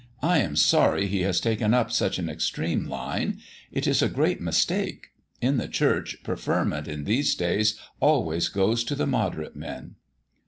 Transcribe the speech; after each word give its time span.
"I 0.23 0.39
am 0.39 0.55
sorry 0.55 1.05
he 1.05 1.21
has 1.21 1.39
taken 1.39 1.75
up 1.75 1.91
such 1.91 2.17
an 2.17 2.27
extreme 2.27 2.87
line. 2.87 3.37
It 3.71 3.85
is 3.85 4.01
a 4.01 4.09
great 4.09 4.41
mistake. 4.41 5.09
In 5.41 5.57
the 5.57 5.67
Church, 5.67 6.17
preferment 6.23 6.87
in 6.87 7.03
these 7.03 7.35
days 7.35 7.77
always 7.99 8.49
goes 8.49 8.83
to 8.85 8.95
the 8.95 9.05
moderate 9.05 9.55
men." 9.55 9.97